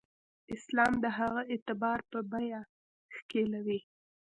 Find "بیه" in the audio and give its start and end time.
2.31-2.61